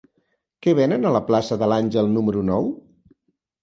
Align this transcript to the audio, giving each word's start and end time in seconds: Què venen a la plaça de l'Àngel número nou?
Què 0.65 0.73
venen 0.79 1.05
a 1.05 1.13
la 1.17 1.23
plaça 1.29 1.61
de 1.65 1.71
l'Àngel 1.75 2.13
número 2.19 2.47
nou? 2.53 2.77